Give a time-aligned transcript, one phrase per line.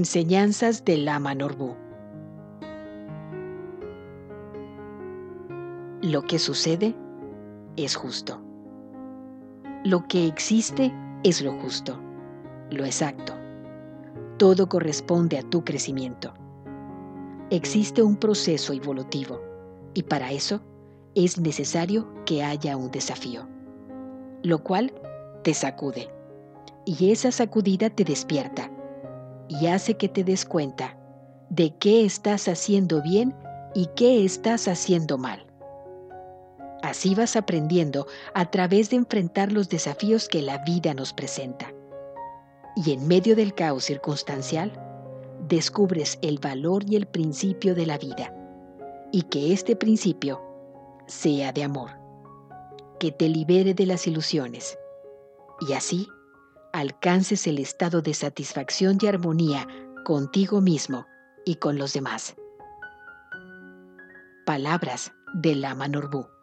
[0.00, 1.76] Enseñanzas de Lama Norbu.
[6.00, 6.96] Lo que sucede
[7.76, 8.40] es justo.
[9.84, 10.90] Lo que existe
[11.22, 12.00] es lo justo,
[12.70, 13.34] lo exacto.
[14.38, 16.32] Todo corresponde a tu crecimiento.
[17.50, 19.42] Existe un proceso evolutivo
[19.92, 20.62] y para eso
[21.14, 23.46] es necesario que haya un desafío,
[24.42, 24.94] lo cual
[25.44, 26.08] te sacude
[26.86, 28.70] y esa sacudida te despierta
[29.50, 30.96] y hace que te des cuenta
[31.48, 33.34] de qué estás haciendo bien
[33.74, 35.44] y qué estás haciendo mal.
[36.82, 41.74] Así vas aprendiendo a través de enfrentar los desafíos que la vida nos presenta.
[42.76, 44.72] Y en medio del caos circunstancial,
[45.48, 48.32] descubres el valor y el principio de la vida.
[49.12, 50.40] Y que este principio
[51.06, 51.90] sea de amor,
[53.00, 54.78] que te libere de las ilusiones.
[55.68, 56.06] Y así
[56.72, 59.66] alcances el estado de satisfacción y armonía
[60.04, 61.06] contigo mismo
[61.44, 62.34] y con los demás.
[64.46, 66.39] Palabras de Lama Norbu.